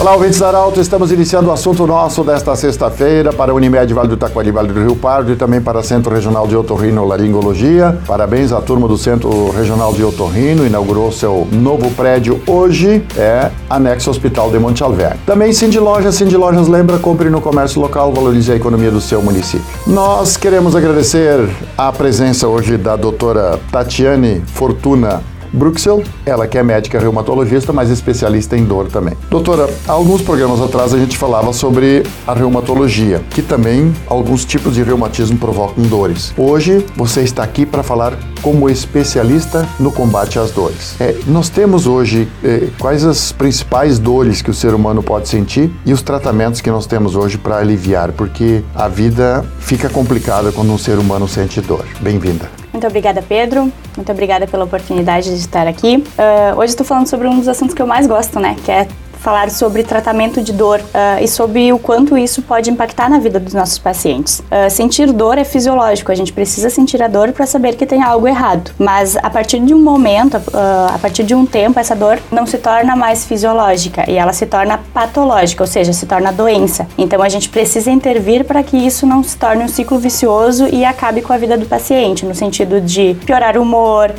Olá, 0.00 0.14
ouvintes 0.14 0.38
da 0.38 0.48
Arauto, 0.48 0.80
estamos 0.80 1.12
iniciando 1.12 1.50
o 1.50 1.52
assunto 1.52 1.86
nosso 1.86 2.24
desta 2.24 2.56
sexta-feira 2.56 3.34
para 3.34 3.52
Unimed 3.52 3.92
Vale 3.92 4.08
do 4.08 4.16
Taquari, 4.16 4.50
Vale 4.50 4.72
do 4.72 4.80
Rio 4.80 4.96
Pardo 4.96 5.30
e 5.30 5.36
também 5.36 5.60
para 5.60 5.82
Centro 5.82 6.14
Regional 6.14 6.46
de 6.46 6.56
Otorrino 6.56 7.04
Laringologia. 7.04 7.98
Parabéns 8.06 8.50
à 8.50 8.62
turma 8.62 8.88
do 8.88 8.96
Centro 8.96 9.50
Regional 9.50 9.92
de 9.92 10.02
Otorrino, 10.02 10.66
inaugurou 10.66 11.12
seu 11.12 11.46
novo 11.52 11.90
prédio 11.90 12.40
hoje, 12.46 13.04
é 13.14 13.50
anexo 13.68 14.08
Hospital 14.08 14.50
de 14.50 14.58
Monte 14.58 14.82
Alverne. 14.82 15.20
Também 15.26 15.52
Cindy 15.52 15.78
Lojas, 15.78 16.14
Cindy 16.14 16.34
Lojas 16.34 16.66
lembra, 16.66 16.98
compre 16.98 17.28
no 17.28 17.42
comércio 17.42 17.78
local, 17.78 18.10
valorize 18.10 18.50
a 18.50 18.56
economia 18.56 18.90
do 18.90 19.02
seu 19.02 19.20
município. 19.20 19.66
Nós 19.86 20.34
queremos 20.34 20.74
agradecer 20.74 21.46
a 21.76 21.92
presença 21.92 22.48
hoje 22.48 22.78
da 22.78 22.96
doutora 22.96 23.60
Tatiane 23.70 24.40
Fortuna 24.46 25.20
Bruxel, 25.52 26.02
ela 26.24 26.46
que 26.46 26.58
é 26.58 26.62
médica 26.62 26.98
reumatologista, 26.98 27.72
mas 27.72 27.90
especialista 27.90 28.56
em 28.56 28.64
dor 28.64 28.88
também. 28.88 29.14
Doutora, 29.30 29.68
há 29.86 29.92
alguns 29.92 30.22
programas 30.22 30.60
atrás 30.60 30.94
a 30.94 30.98
gente 30.98 31.16
falava 31.16 31.52
sobre 31.52 32.02
a 32.26 32.34
reumatologia, 32.34 33.22
que 33.30 33.42
também 33.42 33.92
alguns 34.06 34.44
tipos 34.44 34.74
de 34.74 34.82
reumatismo 34.82 35.38
provocam 35.38 35.84
dores. 35.84 36.32
Hoje 36.36 36.84
você 36.96 37.22
está 37.22 37.42
aqui 37.42 37.66
para 37.66 37.82
falar 37.82 38.16
como 38.42 38.70
especialista 38.70 39.68
no 39.78 39.92
combate 39.92 40.38
às 40.38 40.50
dores. 40.50 40.94
É, 41.00 41.16
nós 41.26 41.48
temos 41.48 41.86
hoje 41.86 42.28
é, 42.42 42.68
quais 42.78 43.04
as 43.04 43.32
principais 43.32 43.98
dores 43.98 44.42
que 44.42 44.50
o 44.50 44.54
ser 44.54 44.74
humano 44.74 45.02
pode 45.02 45.28
sentir 45.28 45.70
e 45.84 45.92
os 45.92 46.02
tratamentos 46.02 46.60
que 46.60 46.70
nós 46.70 46.86
temos 46.86 47.16
hoje 47.16 47.38
para 47.38 47.58
aliviar, 47.58 48.12
porque 48.12 48.62
a 48.74 48.88
vida 48.88 49.44
fica 49.58 49.88
complicada 49.88 50.52
quando 50.52 50.72
um 50.72 50.78
ser 50.78 50.98
humano 50.98 51.28
sente 51.28 51.60
dor. 51.60 51.84
Bem-vinda. 52.00 52.59
Muito 52.72 52.86
obrigada, 52.86 53.22
Pedro. 53.22 53.72
Muito 53.96 54.12
obrigada 54.12 54.46
pela 54.46 54.64
oportunidade 54.64 55.28
de 55.28 55.40
estar 55.40 55.66
aqui. 55.66 55.96
Uh, 55.96 56.58
hoje 56.58 56.70
estou 56.70 56.86
falando 56.86 57.06
sobre 57.08 57.26
um 57.26 57.38
dos 57.38 57.48
assuntos 57.48 57.74
que 57.74 57.82
eu 57.82 57.86
mais 57.86 58.06
gosto, 58.06 58.38
né? 58.38 58.56
Que 58.64 58.70
é 58.70 58.88
falar 59.20 59.50
sobre 59.50 59.82
tratamento 59.82 60.42
de 60.42 60.52
dor 60.52 60.80
uh, 60.80 61.22
e 61.22 61.28
sobre 61.28 61.72
o 61.72 61.78
quanto 61.78 62.16
isso 62.16 62.42
pode 62.42 62.70
impactar 62.70 63.08
na 63.08 63.18
vida 63.18 63.38
dos 63.38 63.52
nossos 63.52 63.78
pacientes. 63.78 64.40
Uh, 64.40 64.70
sentir 64.70 65.12
dor 65.12 65.36
é 65.36 65.44
fisiológico, 65.44 66.10
a 66.10 66.14
gente 66.14 66.32
precisa 66.32 66.70
sentir 66.70 67.02
a 67.02 67.08
dor 67.08 67.32
para 67.32 67.46
saber 67.46 67.76
que 67.76 67.84
tem 67.84 68.02
algo 68.02 68.26
errado. 68.26 68.70
Mas 68.78 69.16
a 69.16 69.28
partir 69.28 69.60
de 69.60 69.74
um 69.74 69.80
momento, 69.80 70.38
uh, 70.38 70.94
a 70.94 70.98
partir 70.98 71.22
de 71.22 71.34
um 71.34 71.44
tempo, 71.44 71.78
essa 71.78 71.94
dor 71.94 72.18
não 72.32 72.46
se 72.46 72.56
torna 72.58 72.96
mais 72.96 73.24
fisiológica 73.26 74.10
e 74.10 74.16
ela 74.16 74.32
se 74.32 74.46
torna 74.46 74.80
patológica, 74.92 75.62
ou 75.62 75.66
seja, 75.66 75.92
se 75.92 76.06
torna 76.06 76.32
doença. 76.32 76.86
Então 76.96 77.22
a 77.22 77.28
gente 77.28 77.50
precisa 77.50 77.90
intervir 77.90 78.44
para 78.44 78.62
que 78.62 78.76
isso 78.76 79.06
não 79.06 79.22
se 79.22 79.36
torne 79.36 79.64
um 79.64 79.68
ciclo 79.68 79.98
vicioso 79.98 80.66
e 80.72 80.82
acabe 80.84 81.20
com 81.20 81.32
a 81.32 81.36
vida 81.36 81.58
do 81.58 81.66
paciente, 81.66 82.24
no 82.24 82.34
sentido 82.34 82.80
de 82.80 83.14
piorar 83.26 83.58
o 83.58 83.62
humor, 83.62 84.10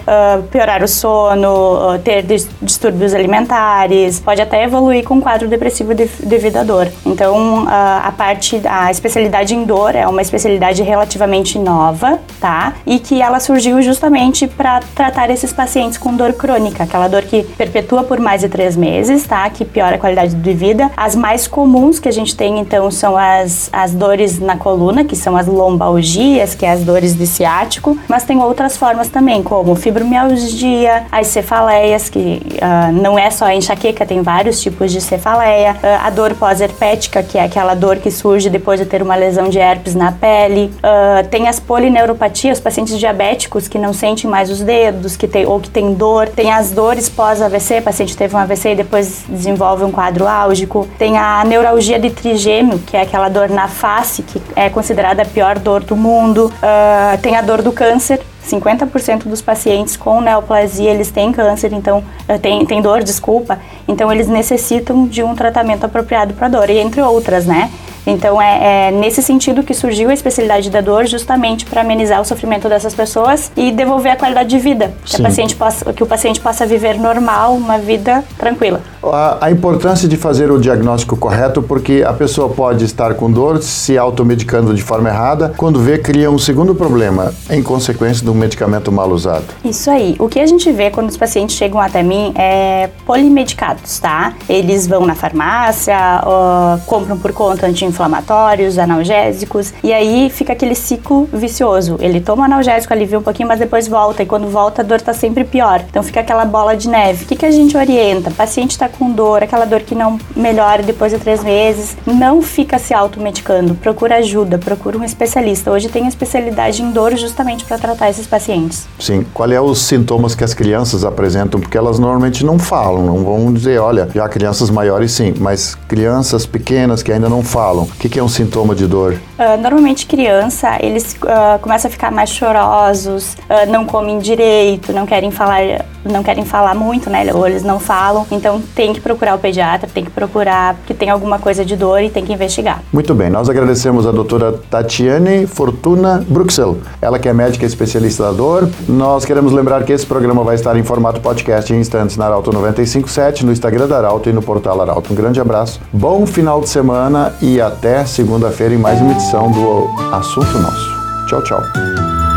piorar 0.52 0.84
o 0.84 0.88
sono, 0.88 1.98
ter 2.04 2.24
distúrbios 2.62 3.14
alimentares, 3.14 4.20
pode 4.20 4.42
até 4.42 4.64
evoluir 4.64 4.91
evoluir 4.92 5.04
com 5.04 5.22
quadro 5.22 5.48
depressivo 5.48 5.94
devido 5.96 6.58
à 6.58 6.64
dor. 6.64 6.88
Então, 7.06 7.66
a 7.68 8.12
parte, 8.16 8.62
a 8.66 8.92
especialidade 8.92 9.56
em 9.56 9.64
dor 9.64 9.96
é 9.96 10.08
uma 10.08 10.22
especialidade 10.22 10.84
relativamente 10.84 11.58
nova, 11.58 12.20
tá? 12.40 12.74
E 12.86 13.00
que 13.00 13.22
ela 13.22 13.40
surgiu 13.40 13.82
justamente 13.82 14.48
para 14.48 14.82
tratar 14.94 15.30
esses 15.30 15.54
pacientes 15.54 15.98
com 15.98 16.16
dor 16.16 16.34
crônica, 16.34 16.84
aquela 16.84 17.08
dor 17.08 17.24
que 17.24 17.44
perpetua 17.44 18.04
por 18.04 18.20
mais 18.20 18.42
de 18.42 18.50
três 18.50 18.76
meses, 18.76 19.26
tá? 19.26 19.50
Que 19.50 19.64
piora 19.64 19.96
a 19.96 20.00
qualidade 20.00 20.36
de 20.36 20.54
vida. 20.54 20.92
As 20.96 21.16
mais 21.16 21.48
comuns 21.48 22.00
que 22.00 22.10
a 22.10 22.14
gente 22.14 22.36
tem, 22.36 22.60
então, 22.60 22.92
são 22.92 23.16
as, 23.18 23.70
as 23.72 23.94
dores 23.94 24.40
na 24.40 24.58
coluna, 24.58 25.04
que 25.04 25.16
são 25.16 25.38
as 25.38 25.48
lombalgias, 25.48 26.54
que 26.54 26.66
é 26.66 26.72
as 26.72 26.82
dores 26.82 27.16
de 27.16 27.26
ciático, 27.26 27.98
mas 28.08 28.24
tem 28.24 28.38
outras 28.40 28.76
formas 28.76 29.08
também, 29.08 29.42
como 29.42 29.76
fibromialgia, 29.76 31.04
as 31.12 31.28
cefaleias, 31.28 32.10
que 32.10 32.42
uh, 32.56 32.92
não 32.92 33.18
é 33.18 33.30
só 33.30 33.46
a 33.46 33.56
enxaqueca, 33.56 34.06
tem 34.06 34.22
vários 34.22 34.60
tipos 34.62 34.81
tipos 34.82 34.92
de 34.92 35.02
cefaleia, 35.02 35.78
ah, 35.84 36.08
a 36.08 36.10
dor 36.10 36.34
pós-herpética, 36.34 37.22
que 37.22 37.38
é 37.38 37.44
aquela 37.44 37.76
dor 37.76 37.98
que 37.98 38.10
surge 38.10 38.50
depois 38.50 38.80
de 38.80 38.86
ter 38.86 39.02
uma 39.02 39.16
lesão 39.16 39.48
de 39.48 39.60
herpes 39.60 39.94
na 39.94 40.12
pele, 40.12 40.74
uh, 40.78 41.28
tem 41.28 41.48
as 41.48 41.60
polineuropatias, 41.60 42.60
pacientes 42.60 42.98
diabéticos 42.98 43.68
que 43.68 43.78
não 43.78 43.94
sentem 43.94 44.30
mais 44.30 44.50
os 44.50 44.62
dedos, 44.62 45.16
que 45.16 45.28
tem, 45.28 45.46
ou 45.46 45.60
que 45.60 45.70
tem 45.70 45.94
dor, 45.94 46.28
tem 46.28 46.52
as 46.52 46.72
dores 46.72 47.08
pós-AVC, 47.10 47.82
paciente 47.82 48.18
teve 48.18 48.36
um 48.36 48.40
AVC 48.40 48.72
e 48.72 48.76
depois 48.76 49.24
desenvolve 49.30 49.84
um 49.84 49.92
quadro 49.92 50.28
álgico, 50.28 50.88
tem 50.98 51.18
a 51.18 51.44
neuralgia 51.46 52.00
de 52.00 52.10
trigêmeo, 52.10 52.80
que 52.80 52.98
é 52.98 53.02
aquela 53.02 53.30
dor 53.30 53.50
na 53.50 53.68
face, 53.68 54.24
que 54.24 54.42
é 54.56 54.70
considerada 54.70 55.22
a 55.22 55.26
pior 55.26 55.60
dor 55.60 55.84
do 55.84 55.96
mundo, 55.96 56.52
uh, 56.56 57.22
tem 57.22 57.36
a 57.36 57.42
dor 57.42 57.62
do 57.62 57.72
câncer, 57.72 58.20
50% 58.46 59.24
dos 59.24 59.42
pacientes 59.42 59.96
com 59.96 60.20
neoplasia, 60.22 60.92
eles 60.92 61.12
têm 61.12 61.32
câncer, 61.32 61.74
então, 61.74 62.04
eh, 62.28 62.38
tem, 62.38 62.66
tem 62.66 62.82
dor, 62.82 63.04
desculpa, 63.04 63.60
então 63.88 64.12
eles 64.12 64.28
necessitam 64.28 65.08
de 65.08 65.22
um 65.24 65.36
tratamento 65.36 65.86
apropriado 65.86 66.34
para 66.34 66.48
dor, 66.48 66.70
e 66.70 66.78
entre 66.78 67.02
outras, 67.02 67.46
né? 67.46 67.70
Então 68.06 68.42
é, 68.42 68.88
é, 68.88 68.92
nesse 68.92 69.22
sentido 69.22 69.64
que 69.64 69.74
surgiu 69.74 70.10
a 70.10 70.14
especialidade 70.14 70.70
da 70.70 70.82
dor, 70.82 71.06
justamente 71.06 71.66
para 71.66 71.82
amenizar 71.82 72.22
o 72.22 72.26
sofrimento 72.26 72.68
dessas 72.68 72.94
pessoas 72.94 73.52
e 73.56 73.72
devolver 73.72 74.14
a 74.14 74.16
qualidade 74.16 74.50
de 74.50 74.60
vida, 74.60 74.94
que, 75.04 75.22
paciente 75.22 75.56
possa, 75.56 75.94
que 75.94 76.04
o 76.04 76.06
paciente 76.06 76.40
possa 76.40 76.66
viver 76.66 76.98
normal, 76.98 77.54
uma 77.54 77.78
vida 77.78 78.24
tranquila. 78.38 78.82
A, 79.04 79.46
a, 79.46 79.52
importância 79.52 80.08
de 80.08 80.16
fazer 80.16 80.52
o 80.52 80.60
diagnóstico 80.60 81.18
correto, 81.18 81.62
porque 81.62 82.04
a 82.06 82.14
pessoa 82.14 82.50
pode 82.50 82.86
estar 82.86 83.16
com 83.16 83.32
dor, 83.32 83.62
se 83.62 83.98
automedicando 83.98 84.74
de 84.74 84.84
forma 84.84 85.10
errada, 85.10 85.54
quando 85.58 85.80
vê, 85.80 85.98
cria 85.98 86.30
um 86.30 86.38
segundo 86.38 86.76
problema, 86.76 87.34
em 87.50 87.64
consequência 87.64 88.24
de 88.24 88.30
um 88.30 88.34
medicamento 88.34 88.92
mal 88.92 89.10
usado. 89.10 89.46
Isso 89.64 89.90
aí. 89.90 90.16
O 90.20 90.30
que 90.30 90.40
a 90.40 90.46
gente 90.46 90.72
vê 90.72 90.92
quando 90.92 91.10
os 91.10 91.18
pacientes 91.18 91.56
chegam 91.56 91.80
até 91.80 92.04
mim 92.04 92.34
é 92.36 92.90
polimedicados, 93.06 94.00
tá? 94.00 94.34
Eles 94.48 94.86
vão 94.86 95.06
na 95.06 95.16
farmácia, 95.16 96.22
uh, 96.24 96.80
compram 96.86 97.18
por 97.18 97.34
conta 97.34 97.66
anti 97.66 97.86
anti-inflamatórios, 97.92 98.80
analgésicos, 98.80 99.74
e 99.84 99.94
aí 99.94 100.30
fica 100.30 100.54
aquele 100.54 100.74
ciclo 100.74 101.30
vicioso. 101.32 101.98
Ele 102.00 102.20
toma 102.20 102.46
analgésico, 102.46 102.94
alivia 102.94 103.20
um 103.20 103.22
pouquinho, 103.22 103.48
mas 103.48 103.60
depois 103.60 103.88
volta, 103.88 104.24
e 104.24 104.26
quando 104.26 104.48
volta 104.48 104.82
a 104.82 104.86
dor 104.86 105.02
tá 105.02 105.14
sempre 105.14 105.44
pior. 105.44 105.84
Então 105.90 106.02
fica 106.02 106.22
aquela 106.22 106.46
bola 106.46 106.76
de 106.76 106.90
neve. 106.90 107.26
O 107.26 107.28
que, 107.28 107.36
que 107.36 107.46
a 107.46 107.52
gente 107.52 107.78
orienta? 107.78 108.30
O 108.30 108.34
paciente 108.34 108.78
tá 108.78 108.90
com 108.90 109.12
dor, 109.12 109.44
aquela 109.44 109.66
dor 109.66 109.82
que 109.82 109.94
não 109.94 110.18
melhora 110.36 110.82
depois 110.82 111.12
de 111.12 111.20
três 111.20 111.44
meses, 111.44 111.98
não 112.06 112.42
fica 112.42 112.80
se 112.80 112.94
automedicando, 112.94 113.76
procura 113.76 114.18
ajuda, 114.18 114.58
procura 114.58 114.98
um 114.98 115.04
especialista. 115.04 115.72
Hoje 115.72 115.90
tem 115.90 116.08
especialidade 116.08 116.82
em 116.82 116.92
dor 116.92 117.16
justamente 117.18 117.66
para 117.66 117.78
tratar 117.78 118.10
esses 118.10 118.26
pacientes. 118.26 118.88
Sim. 119.00 119.26
Qual 119.34 119.52
é 119.52 119.60
os 119.60 119.80
sintomas 119.80 120.34
que 120.34 120.44
as 120.44 120.54
crianças 120.54 121.04
apresentam? 121.04 121.60
Porque 121.60 121.78
elas 121.78 122.00
normalmente 122.00 122.46
não 122.46 122.58
falam, 122.58 123.06
não 123.06 123.24
vão 123.24 123.54
dizer, 123.54 123.80
olha, 123.80 124.08
já 124.14 124.28
crianças 124.30 124.70
maiores 124.70 125.12
sim, 125.12 125.34
mas 125.40 125.76
crianças 125.88 126.46
pequenas 126.46 127.04
que 127.04 127.12
ainda 127.12 127.28
não 127.28 127.44
falam, 127.44 127.81
falam? 127.82 127.88
O 127.88 127.98
que, 127.98 128.10
que 128.10 128.20
é 128.20 128.24
um 128.24 128.28
sintoma 128.28 128.76
de 128.76 128.88
dor? 128.88 129.14
Uh, 129.14 129.62
normalmente 129.62 130.06
criança, 130.06 130.78
eles 130.80 131.14
uh, 131.14 131.60
começam 131.60 131.90
a 131.90 131.92
ficar 131.92 132.12
mais 132.12 132.30
chorosos, 132.30 133.34
uh, 133.34 133.70
não 133.70 133.86
comem 133.86 134.20
direito, 134.20 134.94
não 134.94 135.06
querem 135.06 135.32
falar 135.32 135.86
não 136.04 136.24
querem 136.24 136.46
falar 136.46 136.74
muito, 136.76 137.10
né? 137.10 137.26
Ou 137.34 137.48
eles 137.48 137.64
não 137.64 137.80
falam. 137.80 138.26
Então 138.32 138.62
tem 138.76 138.94
que 138.94 139.00
procurar 139.00 139.36
o 139.36 139.40
pediatra, 139.40 139.90
tem 139.92 140.04
que 140.04 140.12
procurar 140.12 140.76
que 140.86 140.94
tem 140.94 141.10
alguma 141.10 141.40
coisa 141.40 141.64
de 141.64 141.76
dor 141.76 142.02
e 142.02 142.10
tem 142.10 142.26
que 142.26 142.34
investigar. 142.34 142.82
Muito 142.92 143.14
bem, 143.14 143.30
nós 143.30 143.50
agradecemos 143.50 144.06
a 144.06 144.12
doutora 144.12 144.54
Tatiane 144.70 145.46
Fortuna 145.46 146.24
Bruxel, 146.28 146.78
ela 147.02 147.20
que 147.20 147.28
é 147.28 147.34
médica 147.34 147.66
especialista 147.66 148.24
da 148.24 148.32
dor. 148.32 148.70
Nós 148.88 149.26
queremos 149.26 149.52
lembrar 149.52 149.84
que 149.84 149.92
esse 149.92 150.06
programa 150.06 150.44
vai 150.44 150.56
estar 150.56 150.76
em 150.76 150.84
formato 150.84 151.20
podcast 151.22 151.74
em 151.74 151.80
instantes 151.80 152.18
na 152.18 152.26
Arauto 152.26 152.52
957, 152.52 153.46
no 153.46 153.52
Instagram 153.52 153.88
da 153.88 153.98
Arauto 153.98 154.30
e 154.30 154.34
no 154.34 154.42
portal 154.42 154.82
Arauto. 154.82 155.12
Um 155.14 155.16
grande 155.16 155.40
abraço, 155.40 155.80
bom 155.92 156.26
final 156.26 156.62
de 156.62 156.70
semana 156.70 157.34
e 157.42 157.60
até 157.60 158.06
segunda-feira 158.06 158.74
em 158.74 158.78
mais 158.78 159.00
uma 159.02 159.12
edição 159.12 159.52
do 159.52 159.90
Assunto 160.14 160.58
Nosso. 160.60 161.02
Tchau, 161.28 161.44
tchau. 161.44 162.31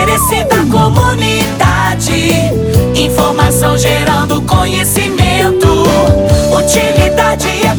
Interesse 0.00 0.44
da 0.44 0.64
comunidade, 0.70 2.30
informação 2.94 3.76
gerando 3.76 4.40
conhecimento. 4.42 5.66
Utilidade 6.56 7.08
prioridade. 7.08 7.77